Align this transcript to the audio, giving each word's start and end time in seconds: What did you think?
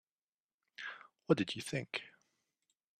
What 1.27 1.37
did 1.37 1.55
you 1.55 1.61
think? 1.61 2.01